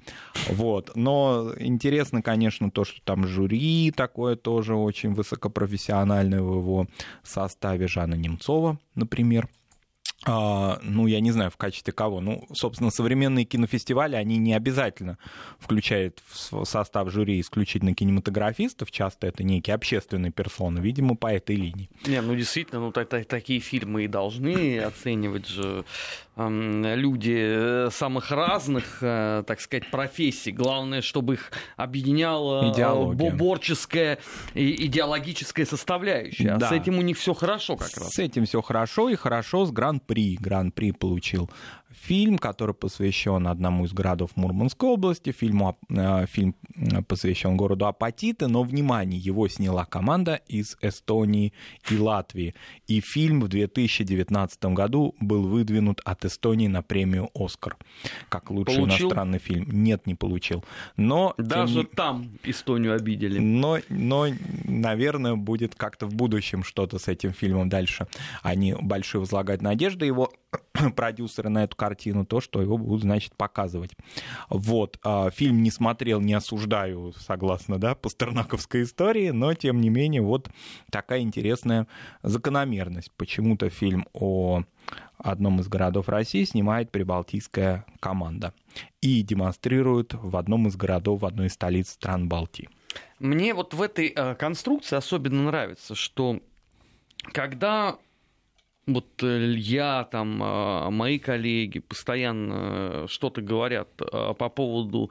Вот. 0.49 0.93
Но 0.95 1.53
интересно, 1.59 2.23
конечно, 2.23 2.71
то, 2.71 2.85
что 2.85 3.01
там 3.03 3.27
жюри 3.27 3.93
такое 3.95 4.37
тоже 4.37 4.75
очень 4.75 5.13
высокопрофессиональное 5.13 6.41
в 6.41 6.59
его 6.59 6.87
составе. 7.23 7.89
Жанна 7.89 8.15
Немцова, 8.15 8.79
например. 8.95 9.49
А, 10.29 10.81
ну, 10.83 11.07
я 11.07 11.21
не 11.21 11.31
знаю, 11.31 11.53
в 11.53 11.57
качестве 11.57 11.93
кого. 11.93 12.21
Ну, 12.21 12.45
собственно, 12.53 12.91
современные 12.91 13.45
кинофестивали, 13.45 14.17
они 14.17 14.39
не 14.39 14.55
обязательно 14.55 15.19
включают 15.61 16.21
в 16.29 16.65
состав 16.65 17.11
жюри 17.13 17.41
исключительно 17.41 17.95
кинематографистов, 17.95 18.91
часто 18.91 19.29
это 19.29 19.45
некие 19.45 19.75
общественные 19.75 20.33
персоны, 20.33 20.81
видимо, 20.81 21.15
по 21.15 21.29
этой 21.29 21.55
линии. 21.55 21.89
Не, 22.07 22.21
ну, 22.23 22.35
действительно, 22.35 22.81
ну, 22.81 22.91
так, 22.91 23.09
так, 23.09 23.27
такие 23.27 23.61
фильмы 23.61 24.05
и 24.05 24.09
должны 24.09 24.81
оценивать 24.81 25.47
же 25.47 25.85
люди 26.37 27.35
э, 27.35 27.89
самых 27.91 28.31
разных, 28.31 28.99
э, 29.01 29.43
так 29.47 29.59
сказать, 29.61 29.91
профессий. 29.91 30.53
Главное, 30.53 31.01
чтобы 31.01 31.35
их 31.35 31.51
объединяла 31.77 32.71
Идеология. 32.73 33.33
борческая 33.33 34.19
и 34.53 34.87
идеологическая 34.87 35.65
составляющая. 35.65 36.51
А 36.51 36.59
да. 36.59 36.67
А 36.67 36.71
с 36.71 36.73
этим 36.73 36.99
у 36.99 37.03
них 37.03 37.17
все 37.17 37.33
хорошо 37.33 37.77
как 37.77 37.97
раз. 37.97 38.11
С 38.11 38.19
этим 38.19 38.45
все 38.45 38.61
хорошо 38.61 39.09
и 39.09 39.15
хорошо 39.15 39.65
с 39.65 39.71
Гран-при. 39.71 40.16
Гран-при 40.41 40.93
получил 40.93 41.51
фильм, 41.97 42.39
который 42.39 42.75
посвящен 42.75 43.47
одному 43.47 43.85
из 43.85 43.93
городов 43.93 44.37
Мурманской 44.37 44.89
области. 44.89 45.33
Фильму, 45.33 45.79
э, 45.89 46.27
фильм 46.27 46.55
посвящен 47.09 47.57
городу 47.57 47.87
Апатиты, 47.87 48.49
но, 48.49 48.63
внимание, 48.63 49.19
его 49.19 49.49
сняла 49.49 49.85
команда 49.85 50.41
из 50.47 50.77
Эстонии 50.83 51.53
и 51.91 51.99
Латвии. 51.99 52.55
И 52.87 53.01
фильм 53.01 53.41
в 53.41 53.49
2019 53.49 54.75
году 54.75 55.15
был 55.21 55.43
выдвинут 55.43 56.01
от 56.05 56.25
Эстонии 56.25 56.69
на 56.69 56.83
премию 56.83 57.31
«Оскар» 57.35 57.77
как 58.29 58.51
лучший 58.51 58.77
получил? 58.77 59.07
иностранный 59.07 59.39
фильм. 59.39 59.67
Нет, 59.71 60.07
не 60.07 60.15
получил. 60.15 60.65
Но, 60.97 61.35
Даже 61.39 61.85
тем... 61.85 61.87
там 61.95 62.31
Эстонию 62.45 62.95
обидели. 62.95 63.39
Но, 63.39 63.79
но, 63.89 64.27
наверное, 64.65 65.35
будет 65.37 65.75
как-то 65.75 66.07
в 66.07 66.15
будущем 66.15 66.63
что-то 66.63 66.99
с 66.99 67.09
этим 67.09 67.33
фильмом 67.33 67.69
дальше. 67.69 68.07
Они 68.43 68.75
большие 68.75 69.21
возлагают 69.21 69.63
надежды. 69.63 69.96
Его 70.05 70.33
продюсеры 70.97 71.49
на 71.49 71.65
эту 71.65 71.77
картину, 71.77 72.27
то, 72.27 72.41
что 72.41 72.61
его 72.61 72.77
будут, 72.77 73.03
значит, 73.03 73.35
показывать. 73.37 73.93
Вот. 74.49 74.99
А, 75.03 75.31
фильм 75.31 75.63
не 75.63 75.71
смотрел, 75.71 76.21
не 76.21 76.35
осуждаю, 76.35 77.15
согласно, 77.19 77.79
да, 77.79 77.95
пастернаковской 77.95 78.83
истории, 78.83 79.31
но, 79.31 79.55
тем 79.55 79.81
не 79.81 79.89
менее, 79.89 80.23
вот 80.23 80.51
такая 80.91 81.21
интересная 81.21 81.87
закономерность. 82.23 83.11
Почему-то 83.17 83.71
фильм 83.71 84.07
о 84.13 84.63
одном 85.19 85.61
из 85.61 85.69
городов 85.69 86.09
России 86.09 86.45
снимает 86.45 86.91
прибалтийская 86.91 87.85
команда 88.01 88.53
и 89.01 89.23
демонстрирует 89.23 90.15
в 90.15 90.37
одном 90.37 90.69
из 90.69 90.77
городов, 90.77 91.23
в 91.23 91.27
одной 91.27 91.47
из 91.47 91.55
столиц 91.55 91.91
стран 91.91 92.29
Балтии. 92.29 92.69
Мне 93.19 93.55
вот 93.55 93.75
в 93.75 93.83
этой 93.83 94.13
э, 94.15 94.35
конструкции 94.35 94.97
особенно 94.97 95.45
нравится, 95.45 95.95
что 95.95 96.41
когда 97.33 97.97
вот 98.87 99.23
э, 99.23 99.53
я, 99.57 100.05
там, 100.05 100.43
э, 100.43 100.91
мои 100.91 101.19
коллеги 101.19 101.81
постоянно 101.81 102.55
э, 102.55 103.07
что-то 103.09 103.43
говорят 103.43 103.89
по 103.97 104.49
поводу 104.49 105.11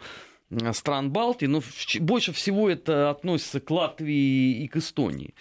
стран 0.72 1.12
Балтии, 1.12 1.48
но 1.48 1.62
больше 2.00 2.32
всего 2.32 2.70
это 2.70 3.10
относится 3.10 3.60
к 3.60 3.70
Латвии 3.70 4.64
и 4.64 4.68
к 4.68 4.78
Эстонии. 4.78 5.34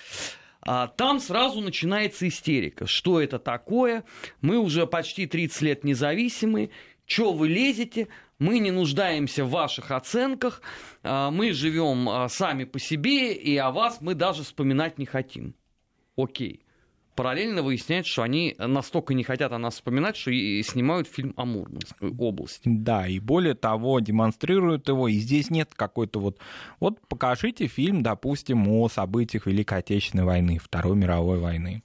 А 0.63 0.89
там 0.89 1.21
сразу 1.21 1.61
начинается 1.61 2.27
истерика. 2.27 2.87
Что 2.87 3.21
это 3.21 3.39
такое? 3.39 4.03
Мы 4.41 4.59
уже 4.59 4.87
почти 4.87 5.27
30 5.27 5.63
лет 5.63 5.85
независимы. 5.85 6.71
Что 7.07 7.35
вы 7.35 7.49
лезете? 7.49 8.09
Мы 8.39 8.59
не 8.61 8.71
нуждаемся 8.71 9.45
в 9.45 9.51
ваших 9.51 9.91
оценках. 9.91 10.63
Мы 11.03 11.53
живем 11.53 12.29
сами 12.31 12.65
по 12.65 12.79
себе, 12.79 13.35
и 13.35 13.59
о 13.59 13.71
вас 13.71 13.99
мы 14.01 14.15
даже 14.15 14.43
вспоминать 14.43 14.97
не 14.97 15.05
хотим. 15.05 15.55
Окей 16.17 16.64
параллельно 17.15 17.63
выясняется, 17.63 18.11
что 18.11 18.23
они 18.23 18.55
настолько 18.59 19.15
не 19.15 19.25
хотят 19.25 19.53
о 19.53 19.59
нас 19.59 19.75
вспоминать, 19.75 20.17
что 20.17 20.31
и 20.31 20.63
снимают 20.63 21.09
фильм 21.09 21.35
о 21.37 21.45
Мурманской 21.45 22.11
области. 22.11 22.63
Да, 22.65 23.07
и 23.07 23.19
более 23.19 23.55
того, 23.55 24.01
демонстрируют 24.01 24.89
его, 24.89 25.09
и 25.09 25.15
здесь 25.15 25.51
нет 25.51 25.71
какой-то 25.75 26.21
вот... 26.21 26.39
Вот 26.81 26.99
покажите 27.09 27.67
фильм, 27.67 28.03
допустим, 28.03 28.69
о 28.69 28.89
событиях 28.89 29.47
Великой 29.47 29.79
Отечественной 29.79 30.25
войны, 30.25 30.59
Второй 30.63 30.97
мировой 30.97 31.39
войны. 31.39 31.83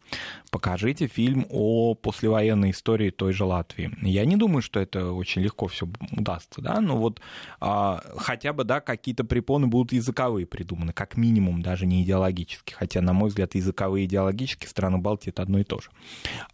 Покажите 0.50 1.08
фильм 1.08 1.46
о 1.50 1.96
послевоенной 1.96 2.72
истории 2.72 3.10
той 3.10 3.34
же 3.34 3.46
Латвии. 3.46 3.91
Я 4.01 4.25
не 4.25 4.36
думаю, 4.36 4.62
что 4.62 4.79
это 4.79 5.12
очень 5.12 5.41
легко 5.41 5.68
все 5.68 5.88
удастся, 6.12 6.62
да, 6.62 6.82
но 6.82 6.98
вот 6.98 7.22
а, 7.60 8.01
хотя 8.18 8.53
бы, 8.53 8.63
да, 8.63 8.82
какие-то 8.82 9.24
препоны 9.24 9.68
будут 9.68 9.94
языковые 9.94 10.46
придуманы, 10.46 10.94
как 10.94 11.18
минимум, 11.18 11.62
даже 11.62 11.86
не 11.86 12.03
идеологические, 12.03 12.75
хотя, 12.75 13.01
на 13.01 13.13
мой 13.13 13.29
взгляд, 13.29 13.56
языковые 13.56 14.06
и 14.06 14.08
идеологические 14.08 14.70
страны 14.70 14.98
Балтии 14.98 15.29
это 15.29 15.44
одно 15.44 15.60
и 15.60 15.63
то 15.63 15.79
же. 15.79 15.89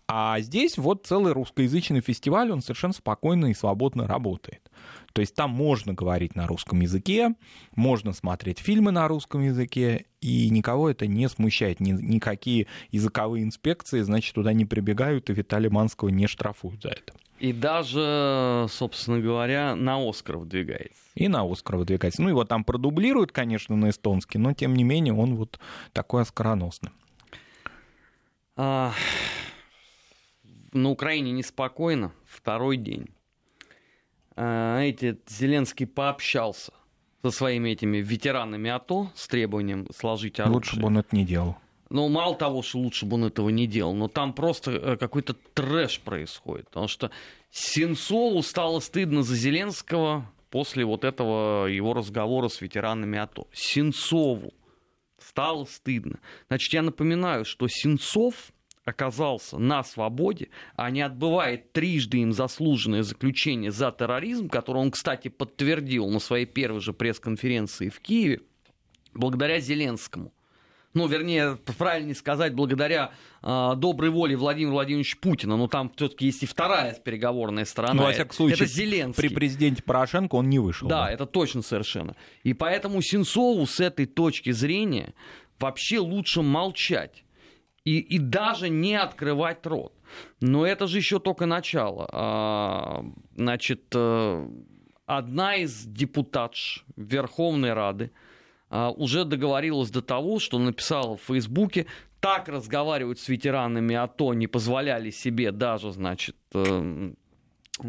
А 0.08 0.40
здесь 0.40 0.78
вот 0.78 1.06
целый 1.06 1.34
русскоязычный 1.34 2.02
фестиваль, 2.02 2.52
он 2.52 2.62
совершенно 2.62 2.94
спокойно 2.94 3.48
и 3.48 3.54
свободно 3.54 4.08
работает. 4.08 4.62
То 5.13 5.22
есть 5.22 5.36
там 5.36 5.51
можно 5.51 5.94
говорить 5.94 6.36
на 6.36 6.48
русском 6.48 6.82
языке, 6.82 7.36
можно 7.75 8.13
смотреть 8.13 8.60
фильмы 8.60 8.92
на 8.92 9.08
русском 9.08 9.42
языке, 9.42 10.06
и 10.22 10.50
никого 10.50 10.89
это 10.89 11.08
не 11.08 11.30
смущает. 11.30 11.80
Ни, 11.80 11.92
никакие 11.92 12.68
языковые 12.92 13.44
инспекции, 13.44 14.01
значит, 14.01 14.36
туда 14.36 14.54
не 14.54 14.65
прибегают, 14.65 15.30
и 15.30 15.34
Виталия 15.34 15.70
Манского 15.70 16.10
не 16.10 16.27
штрафуют 16.27 16.84
за 16.84 16.89
это. 16.89 17.13
И 17.39 17.51
даже, 17.51 18.68
собственно 18.70 19.20
говоря, 19.20 19.75
на 19.75 19.98
Оскар 19.98 20.38
выдвигается. 20.38 21.01
И 21.15 21.27
на 21.27 21.44
Оскар 21.50 21.75
выдвигается. 21.77 22.22
Ну, 22.22 22.30
его 22.30 22.46
там 22.46 22.63
продублируют, 22.63 23.32
конечно, 23.32 23.75
на 23.75 23.89
эстонский, 23.89 24.38
но, 24.38 24.54
тем 24.54 24.74
не 24.74 24.84
менее, 24.84 25.13
он 25.13 25.36
вот 25.36 25.60
такой 25.92 26.22
оскароносный. 26.22 26.92
А, 28.56 28.94
на 30.72 30.89
Украине 30.89 31.32
неспокойно, 31.32 32.13
второй 32.25 32.77
день. 32.77 33.10
Эти 34.36 35.18
Зеленский 35.27 35.88
пообщался 35.88 36.74
со 37.24 37.32
своими 37.32 37.70
этими 37.70 37.98
ветеранами 37.98 38.70
АТО 38.70 39.12
с 39.15 39.27
требованием 39.27 39.88
сложить 39.96 40.39
оружие. 40.39 40.56
Лучше 40.56 40.80
бы 40.80 40.88
он 40.88 40.98
это 40.98 41.15
не 41.15 41.25
делал. 41.25 41.56
Ну, 41.89 42.10
мало 42.10 42.36
того, 42.36 42.62
что 42.62 42.80
лучше 42.80 43.06
бы 43.06 43.15
он 43.15 43.25
этого 43.25 43.50
не 43.50 43.68
делал, 43.68 43.94
но 43.94 44.08
там 44.08 44.34
просто 44.34 44.72
э, 44.72 44.98
какой-то 44.98 45.36
трэш 45.54 46.00
происходит. 46.01 46.68
Потому 46.68 46.88
что 46.88 47.12
Сенцову 47.51 48.42
стало 48.42 48.80
стыдно 48.80 49.24
за 49.24 49.36
Зеленского 49.36 50.30
после 50.50 50.84
вот 50.84 51.04
этого 51.04 51.68
его 51.68 51.94
разговора 51.94 52.50
с 52.50 52.60
ветеранами 52.62 53.18
АТО. 53.20 53.48
Сенцову 53.54 54.54
стало 55.20 55.65
стыдно. 55.65 56.20
Значит, 56.48 56.74
я 56.74 56.82
напоминаю, 56.82 57.46
что 57.46 57.68
Сенцов 57.68 58.51
оказался 58.86 59.58
на 59.58 59.84
свободе, 59.84 60.50
а 60.75 60.89
не 60.92 61.01
отбывает 61.01 61.74
трижды 61.74 62.20
им 62.20 62.32
заслуженное 62.32 63.04
заключение 63.04 63.72
за 63.72 63.92
терроризм, 63.92 64.48
которое 64.48 64.80
он, 64.80 64.92
кстати, 64.92 65.27
подтвердил 65.27 66.08
на 66.10 66.20
своей 66.20 66.46
первой 66.46 66.80
же 66.80 66.94
пресс-конференции 66.94 67.89
в 67.89 68.00
Киеве, 68.00 68.42
благодаря 69.13 69.60
Зеленскому. 69.60 70.32
Ну, 70.94 71.08
вернее, 71.08 71.58
правильнее 71.77 72.15
сказать, 72.15 72.54
благодаря 72.54 73.12
э, 73.44 73.74
доброй 73.75 74.12
воле 74.12 74.38
Владимира 74.38 74.72
Владимировича 74.72 75.18
Путина. 75.20 75.58
Но 75.58 75.68
там 75.68 75.92
все-таки 75.94 76.27
есть 76.27 76.44
и 76.44 76.46
вторая 76.46 76.94
переговорная 76.94 77.65
сторона. 77.65 77.96
Ну, 77.96 78.04
во 78.04 78.13
всяком 78.13 78.34
случае, 78.34 78.56
это 78.56 78.65
Зеленский. 78.65 79.22
при 79.22 79.36
президенте 79.36 79.84
Порошенко 79.84 80.36
он 80.36 80.50
не 80.50 80.58
вышел. 80.58 80.88
Да, 80.88 81.08
да, 81.08 81.12
это 81.12 81.25
точно 81.25 81.63
совершенно. 81.63 82.15
И 82.44 82.54
поэтому 82.54 83.01
Сенцову 83.01 83.65
с 83.65 83.82
этой 83.82 84.06
точки 84.06 84.51
зрения 84.51 85.13
вообще 85.60 86.00
лучше 86.00 86.42
молчать 86.42 87.25
и, 87.86 88.00
и 88.00 88.20
даже 88.20 88.70
не 88.70 88.96
открывать 88.96 89.65
рот. 89.65 89.94
Но 90.42 90.65
это 90.65 90.88
же 90.88 90.98
еще 90.98 91.20
только 91.20 91.46
начало. 91.46 92.10
А, 92.12 93.06
значит, 93.36 93.84
э, 93.94 94.50
одна 95.06 95.56
из 95.56 95.86
депутатш 95.86 96.84
Верховной 96.96 97.74
Рады 97.74 98.12
а, 98.70 98.92
уже 98.92 99.24
договорилась 99.24 99.92
до 99.92 100.01
того, 100.01 100.39
что 100.39 100.58
написала 100.60 101.15
в 101.15 101.22
Фейсбуке, 101.22 101.86
так 102.20 102.50
разговаривать 102.50 103.20
с 103.20 103.30
ветеранами 103.30 103.96
АТО 103.96 104.34
не 104.34 104.48
позволяли 104.48 105.12
себе 105.12 105.51
даже, 105.51 105.92
значит, 105.92 106.36
э, 106.56 107.13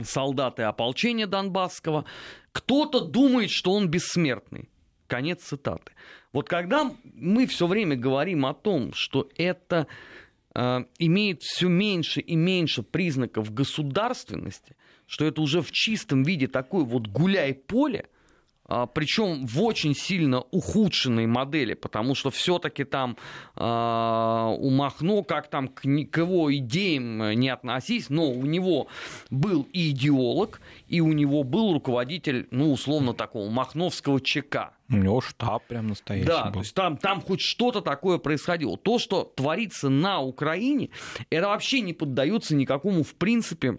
солдаты 0.03 0.65
ополчения 0.65 1.27
Донбасского. 1.27 2.05
Кто-то 2.53 3.01
думает, 3.01 3.51
что 3.51 3.73
он 3.73 3.89
бессмертный. 3.89 4.69
Конец 5.07 5.43
цитаты. 5.43 5.93
Вот 6.37 6.51
когда 6.51 6.93
мы 7.15 7.47
все 7.47 7.67
время 7.67 7.97
говорим 7.97 8.45
о 8.45 8.53
том, 8.53 8.93
что 8.93 9.27
это 9.39 9.87
э, 10.55 10.85
имеет 10.99 11.41
все 11.41 11.67
меньше 11.67 12.21
и 12.21 12.37
меньше 12.37 12.83
признаков 12.83 13.55
государственности, 13.55 14.77
что 15.07 15.25
это 15.25 15.41
уже 15.41 15.63
в 15.63 15.71
чистом 15.73 16.25
виде 16.25 16.47
такой 16.47 16.85
вот 16.85 17.07
гуляй-поле, 17.07 18.11
причем 18.95 19.47
в 19.47 19.63
очень 19.63 19.95
сильно 19.95 20.41
ухудшенной 20.51 21.27
модели, 21.27 21.75
потому 21.75 22.15
что 22.15 22.31
все-таки 22.31 22.85
там 22.85 23.17
а, 23.55 24.49
у 24.59 24.71
Махно, 24.71 25.23
как 25.23 25.49
там 25.49 25.69
к, 25.69 25.83
к 25.83 25.85
его 26.19 26.55
идеям 26.57 27.31
не 27.39 27.49
относись, 27.49 28.11
но 28.11 28.31
у 28.31 28.45
него 28.45 28.89
был 29.31 29.67
и 29.73 29.91
идеолог, 29.91 30.61
и 30.89 31.01
у 31.01 31.13
него 31.13 31.43
был 31.45 31.73
руководитель, 31.73 32.49
ну, 32.51 32.73
условно, 32.73 33.15
такого 33.15 33.49
махновского 33.51 34.21
ЧК. 34.21 34.73
У 34.89 34.97
него 34.97 35.21
штаб 35.21 35.65
прям 35.67 35.89
настоящий 35.89 36.29
Да, 36.29 36.45
был. 36.47 36.53
то 36.55 36.59
есть 36.61 36.75
там, 36.75 36.97
там 36.97 37.21
хоть 37.21 37.41
что-то 37.41 37.81
такое 37.81 38.19
происходило. 38.19 38.77
То, 38.77 38.99
что 38.99 39.25
творится 39.25 39.89
на 39.89 40.21
Украине, 40.21 40.91
это 41.31 41.49
вообще 41.49 41.81
не 41.81 41.93
поддается 41.93 42.55
никакому, 42.55 43.03
в 43.03 43.15
принципе, 43.17 43.79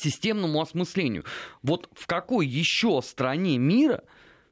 системному 0.00 0.60
осмыслению. 0.60 1.24
Вот 1.62 1.88
в 1.92 2.06
какой 2.06 2.46
еще 2.46 3.00
стране 3.02 3.58
мира 3.58 4.02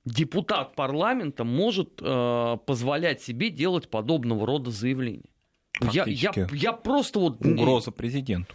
депутат 0.05 0.75
парламента 0.75 1.45
может 1.45 2.01
э, 2.01 2.57
позволять 2.67 3.23
себе 3.23 3.51
делать 3.51 3.89
подобного 3.89 4.47
рода 4.47 4.71
заявления? 4.71 5.29
Я, 5.93 6.05
я, 6.07 6.33
я 6.53 6.73
просто 6.73 7.21
вот... 7.21 7.45
Угроза 7.45 7.93
президенту. 7.93 8.55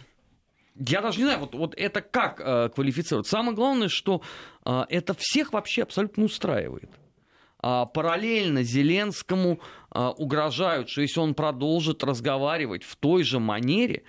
Я 0.76 1.00
даже 1.00 1.18
не 1.18 1.24
знаю, 1.24 1.40
вот, 1.40 1.54
вот 1.54 1.74
это 1.76 2.00
как 2.00 2.40
э, 2.40 2.68
квалифицировать. 2.74 3.26
Самое 3.26 3.54
главное, 3.54 3.88
что 3.88 4.22
э, 4.64 4.84
это 4.88 5.14
всех 5.16 5.52
вообще 5.52 5.82
абсолютно 5.82 6.24
устраивает. 6.24 6.90
А, 7.66 7.86
параллельно 7.86 8.62
Зеленскому 8.62 9.58
а, 9.88 10.10
угрожают, 10.10 10.90
что 10.90 11.00
если 11.00 11.20
он 11.20 11.32
продолжит 11.34 12.04
разговаривать 12.04 12.84
в 12.84 12.94
той 12.96 13.22
же 13.22 13.38
манере, 13.38 14.02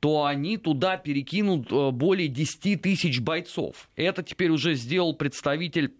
то 0.00 0.24
они 0.24 0.56
туда 0.56 0.96
перекинут 0.96 1.70
э, 1.70 1.90
более 1.90 2.28
10 2.28 2.80
тысяч 2.80 3.20
бойцов. 3.20 3.88
Это 3.96 4.22
теперь 4.22 4.50
уже 4.50 4.74
сделал 4.74 5.14
представитель 5.14 5.94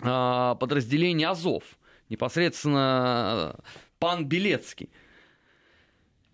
а, 0.00 0.54
подразделения 0.54 1.28
Азов, 1.28 1.64
непосредственно 2.08 3.56
э, 3.56 3.62
пан 3.98 4.24
Белецкий. 4.24 4.88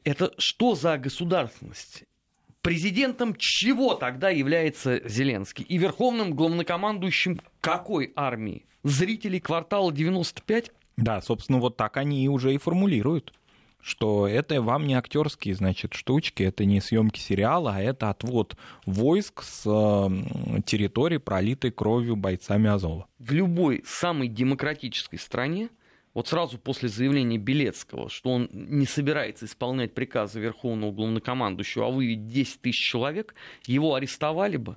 Это 0.05 0.33
что 0.39 0.75
за 0.75 0.99
государственность? 0.99 2.05
Президентом 2.63 3.35
чего 3.39 3.95
тогда 3.95 4.29
является 4.29 5.07
Зеленский? 5.09 5.65
И 5.65 5.79
верховным 5.79 6.35
главнокомандующим 6.35 7.41
какой 7.61 8.13
армии? 8.17 8.67
Зрителей 8.83 9.41
квартала 9.41 9.93
95? 9.93 10.71
Да, 10.97 11.23
собственно, 11.23 11.59
вот 11.59 11.77
так 11.79 11.97
они 11.97 12.29
уже 12.29 12.55
и 12.55 12.59
формулируют 12.59 13.33
что 13.83 14.27
это 14.27 14.61
вам 14.63 14.87
не 14.87 14.95
актерские, 14.95 15.55
значит, 15.55 15.95
штучки, 15.95 16.43
это 16.43 16.65
не 16.65 16.81
съемки 16.81 17.19
сериала, 17.19 17.75
а 17.77 17.81
это 17.81 18.11
отвод 18.11 18.57
войск 18.87 19.43
с 19.43 19.63
территории, 20.67 21.19
пролитой 21.19 21.71
кровью 21.71 22.17
бойцами 22.17 22.69
Азова. 22.69 23.07
В 23.19 23.33
любой 23.33 23.83
самой 23.87 24.29
демократической 24.29 25.17
стране, 25.17 25.71
вот 26.15 26.29
сразу 26.29 26.59
после 26.59 26.89
заявления 26.89 27.39
Белецкого, 27.39 28.09
что 28.11 28.31
он 28.31 28.49
не 28.53 28.87
собирается 28.87 29.47
исполнять 29.47 29.95
приказы 29.95 30.41
Верховного 30.41 30.93
Главнокомандующего, 30.93 31.87
а 31.87 31.91
выведет 31.91 32.27
10 32.27 32.61
тысяч 32.61 32.91
человек, 32.91 33.35
его 33.67 33.95
арестовали 33.95 34.57
бы, 34.57 34.77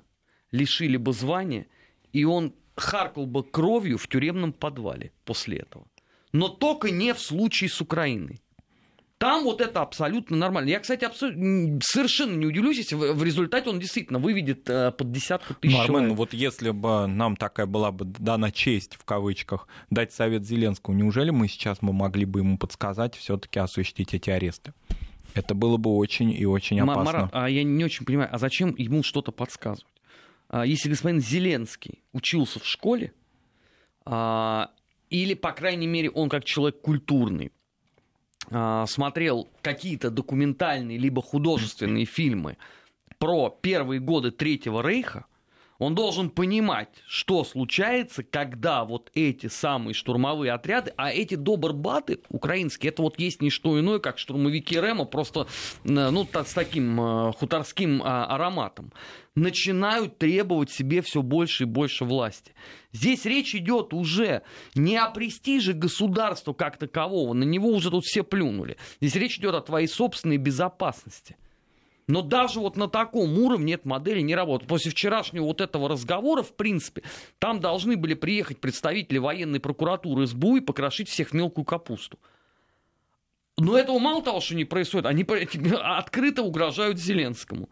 лишили 0.52 0.96
бы 0.96 1.12
звания, 1.12 1.66
и 2.12 2.24
он 2.24 2.54
харкал 2.76 3.26
бы 3.26 3.42
кровью 3.42 3.98
в 3.98 4.08
тюремном 4.08 4.52
подвале 4.52 5.12
после 5.24 5.58
этого. 5.58 5.86
Но 6.32 6.48
только 6.48 6.90
не 6.90 7.14
в 7.14 7.20
случае 7.20 7.70
с 7.70 7.80
Украиной. 7.80 8.40
Там 9.24 9.44
вот 9.44 9.62
это 9.62 9.80
абсолютно 9.80 10.36
нормально. 10.36 10.68
Я, 10.68 10.80
кстати, 10.80 11.06
абсолютно, 11.06 11.80
совершенно 11.82 12.36
не 12.36 12.44
удивлюсь, 12.44 12.76
если 12.76 12.94
в, 12.94 13.24
результате 13.24 13.70
он 13.70 13.80
действительно 13.80 14.18
выведет 14.18 14.68
э, 14.68 14.92
под 14.92 15.12
десятку 15.12 15.54
тысяч 15.54 15.88
ну. 15.88 15.98
Ну 16.00 16.14
вот 16.14 16.34
если 16.34 16.68
бы 16.68 17.06
нам 17.06 17.34
такая 17.34 17.64
была 17.64 17.90
бы 17.90 18.04
дана 18.04 18.50
честь, 18.50 18.96
в 18.96 19.04
кавычках, 19.06 19.66
дать 19.88 20.12
совет 20.12 20.44
Зеленскому, 20.44 20.98
неужели 20.98 21.30
мы 21.30 21.48
сейчас 21.48 21.80
мы 21.80 21.94
могли 21.94 22.26
бы 22.26 22.40
ему 22.40 22.58
подсказать 22.58 23.14
все 23.14 23.38
таки 23.38 23.58
осуществить 23.58 24.12
эти 24.12 24.28
аресты? 24.28 24.74
Это 25.32 25.54
было 25.54 25.78
бы 25.78 25.96
очень 25.96 26.30
и 26.30 26.44
очень 26.44 26.78
опасно. 26.80 27.04
Марат, 27.04 27.30
а 27.32 27.48
я 27.48 27.64
не 27.64 27.82
очень 27.82 28.04
понимаю, 28.04 28.28
а 28.30 28.36
зачем 28.36 28.74
ему 28.76 29.02
что-то 29.02 29.32
подсказывать? 29.32 30.02
А, 30.50 30.66
если 30.66 30.90
господин 30.90 31.22
Зеленский 31.22 32.02
учился 32.12 32.60
в 32.60 32.66
школе, 32.66 33.14
а, 34.04 34.68
или, 35.08 35.32
по 35.32 35.52
крайней 35.52 35.86
мере, 35.86 36.10
он 36.10 36.28
как 36.28 36.44
человек 36.44 36.82
культурный, 36.82 37.52
смотрел 38.50 39.48
какие-то 39.62 40.10
документальные 40.10 40.98
либо 40.98 41.22
художественные 41.22 42.04
фильмы 42.04 42.56
про 43.18 43.48
первые 43.48 44.00
годы 44.00 44.30
Третьего 44.30 44.86
Рейха, 44.86 45.26
Он 45.78 45.94
должен 45.94 46.30
понимать, 46.30 46.88
что 47.06 47.42
случается, 47.44 48.22
когда 48.22 48.84
вот 48.84 49.10
эти 49.14 49.48
самые 49.48 49.94
штурмовые 49.94 50.52
отряды, 50.52 50.92
а 50.96 51.10
эти 51.10 51.34
добрбаты 51.34 52.20
украинские, 52.28 52.92
это 52.92 53.02
вот 53.02 53.18
есть 53.18 53.42
не 53.42 53.50
что 53.50 53.78
иное, 53.78 53.98
как 53.98 54.18
штурмовики 54.18 54.76
Рема, 54.76 55.04
просто 55.04 55.48
э, 55.84 56.10
ну, 56.10 56.28
с 56.32 56.54
таким 56.54 57.00
э, 57.00 57.32
хуторским 57.32 58.02
а, 58.04 58.26
ароматом, 58.26 58.92
начинают 59.34 60.18
требовать 60.18 60.70
себе 60.70 61.02
все 61.02 61.22
больше 61.22 61.64
и 61.64 61.66
больше 61.66 62.04
власти. 62.04 62.52
Здесь 62.92 63.24
речь 63.24 63.54
идет 63.56 63.92
уже 63.92 64.42
не 64.76 64.96
о 64.96 65.10
престиже 65.10 65.72
государства 65.72 66.52
как 66.52 66.76
такового, 66.76 67.34
на 67.34 67.42
него 67.42 67.70
уже 67.70 67.90
тут 67.90 68.04
все 68.04 68.22
плюнули. 68.22 68.76
Здесь 69.00 69.16
речь 69.16 69.38
идет 69.38 69.54
о 69.56 69.60
твоей 69.60 69.88
собственной 69.88 70.36
безопасности. 70.36 71.36
Но 72.06 72.22
даже 72.22 72.60
вот 72.60 72.76
на 72.76 72.88
таком 72.88 73.38
уровне 73.38 73.74
эта 73.74 73.88
модель 73.88 74.24
не 74.24 74.34
работает. 74.34 74.68
После 74.68 74.90
вчерашнего 74.90 75.44
вот 75.44 75.60
этого 75.60 75.88
разговора, 75.88 76.42
в 76.42 76.54
принципе, 76.54 77.02
там 77.38 77.60
должны 77.60 77.96
были 77.96 78.14
приехать 78.14 78.60
представители 78.60 79.18
военной 79.18 79.60
прокуратуры 79.60 80.26
СБУ 80.26 80.56
и 80.56 80.60
покрошить 80.60 81.08
всех 81.08 81.30
в 81.30 81.32
мелкую 81.32 81.64
капусту. 81.64 82.18
Но 83.56 83.78
этого 83.78 83.98
мало 83.98 84.22
того, 84.22 84.40
что 84.40 84.54
не 84.54 84.64
происходит, 84.64 85.06
они 85.06 85.24
открыто 85.24 86.42
угрожают 86.42 86.98
Зеленскому. 86.98 87.68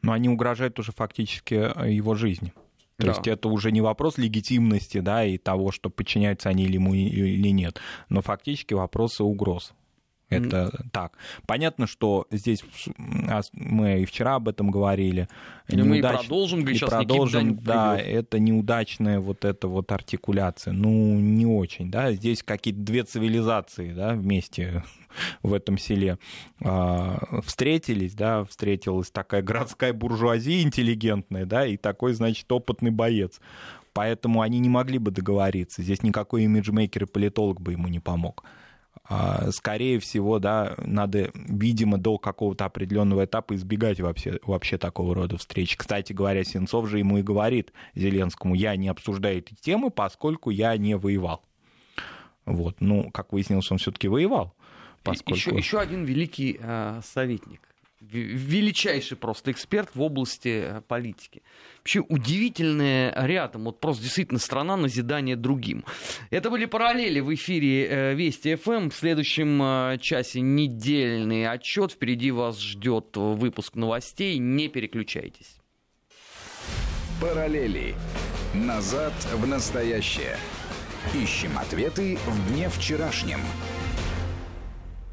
Но 0.00 0.12
они 0.12 0.28
угрожают 0.28 0.78
уже 0.78 0.92
фактически 0.92 1.54
э, 1.54 1.92
его 1.92 2.14
жизни. 2.14 2.52
То 2.98 3.06
да. 3.06 3.12
есть 3.12 3.26
это 3.26 3.48
уже 3.48 3.70
не 3.70 3.80
вопрос 3.80 4.18
легитимности, 4.18 4.98
да, 4.98 5.24
и 5.24 5.38
того, 5.38 5.70
что 5.70 5.88
подчиняются 5.88 6.48
они 6.48 6.64
ему 6.64 6.94
или 6.94 7.48
нет, 7.50 7.80
но 8.08 8.22
фактически 8.22 8.74
вопросы 8.74 9.22
угроз. 9.22 9.72
Это 10.30 10.70
mm. 10.72 10.86
так. 10.92 11.16
Понятно, 11.46 11.86
что 11.86 12.26
здесь 12.30 12.62
мы 13.52 14.02
и 14.02 14.04
вчера 14.04 14.34
об 14.34 14.48
этом 14.48 14.70
говорили. 14.70 15.28
И 15.68 15.76
Неудач... 15.76 15.88
мы 15.88 15.98
и 15.98 16.02
продолжим 16.02 16.68
и 16.68 16.78
продолжим, 16.78 17.56
да, 17.56 17.96
придет. 17.96 18.14
это 18.14 18.38
неудачная 18.38 19.20
вот 19.20 19.44
эта 19.44 19.68
вот 19.68 19.90
артикуляция. 19.90 20.72
Ну, 20.72 21.18
не 21.18 21.46
очень, 21.46 21.90
да. 21.90 22.12
Здесь 22.12 22.42
какие-то 22.42 22.80
две 22.80 23.04
цивилизации, 23.04 23.92
да, 23.92 24.14
вместе 24.14 24.84
в 25.42 25.54
этом 25.54 25.78
селе 25.78 26.18
а, 26.62 27.18
встретились, 27.44 28.14
да, 28.14 28.44
встретилась 28.44 29.10
такая 29.10 29.42
городская 29.42 29.92
буржуазия 29.92 30.62
интеллигентная, 30.62 31.46
да, 31.46 31.66
и 31.66 31.76
такой, 31.76 32.12
значит, 32.12 32.50
опытный 32.52 32.90
боец. 32.90 33.40
Поэтому 33.94 34.42
они 34.42 34.58
не 34.58 34.68
могли 34.68 34.98
бы 34.98 35.10
договориться. 35.10 35.82
Здесь 35.82 36.02
никакой 36.02 36.44
имиджмейкер 36.44 37.04
и 37.04 37.06
политолог 37.06 37.60
бы 37.60 37.72
ему 37.72 37.88
не 37.88 37.98
помог. 37.98 38.44
А, 39.10 39.50
скорее 39.52 39.98
всего, 40.00 40.38
да, 40.38 40.74
надо, 40.78 41.30
видимо, 41.34 41.96
до 41.96 42.18
какого-то 42.18 42.66
определенного 42.66 43.24
этапа 43.24 43.54
избегать 43.54 44.00
вообще, 44.00 44.38
вообще 44.42 44.76
такого 44.76 45.14
рода 45.14 45.38
встреч. 45.38 45.76
Кстати 45.76 46.12
говоря, 46.12 46.44
Сенцов 46.44 46.88
же 46.88 46.98
ему 46.98 47.18
и 47.18 47.22
говорит 47.22 47.72
Зеленскому, 47.94 48.54
я 48.54 48.76
не 48.76 48.88
обсуждаю 48.88 49.38
эти 49.38 49.54
темы, 49.54 49.90
поскольку 49.90 50.50
я 50.50 50.76
не 50.76 50.94
воевал. 50.96 51.42
Вот, 52.44 52.80
ну, 52.80 53.10
как 53.10 53.32
выяснилось, 53.32 53.70
он 53.70 53.78
все-таки 53.78 54.08
воевал. 54.08 54.54
Поскольку... 55.02 55.36
Еще, 55.36 55.56
еще 55.56 55.80
один 55.80 56.04
великий 56.04 56.58
э, 56.60 57.00
советник 57.02 57.67
величайший 58.00 59.16
просто 59.16 59.50
эксперт 59.50 59.94
в 59.94 60.02
области 60.02 60.62
э, 60.64 60.80
политики. 60.82 61.42
Вообще 61.78 62.00
удивительная 62.00 63.12
рядом, 63.26 63.64
вот 63.64 63.80
просто 63.80 64.04
действительно 64.04 64.38
страна 64.38 64.76
назидания 64.76 65.36
другим. 65.36 65.84
Это 66.30 66.50
были 66.50 66.66
параллели 66.66 67.20
в 67.20 67.34
эфире 67.34 67.86
э, 67.86 68.14
Вести 68.14 68.54
ФМ. 68.54 68.90
В 68.90 68.94
следующем 68.94 69.60
э, 69.62 69.98
часе 70.00 70.40
недельный 70.40 71.48
отчет. 71.48 71.92
Впереди 71.92 72.30
вас 72.30 72.60
ждет 72.60 73.16
выпуск 73.16 73.74
новостей. 73.74 74.38
Не 74.38 74.68
переключайтесь. 74.68 75.56
Параллели. 77.20 77.94
Назад 78.54 79.12
в 79.34 79.46
настоящее. 79.46 80.36
Ищем 81.14 81.58
ответы 81.58 82.18
в 82.26 82.52
дне 82.52 82.68
вчерашнем. 82.68 83.40